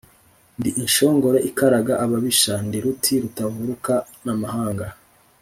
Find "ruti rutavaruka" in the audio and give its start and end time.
2.83-3.93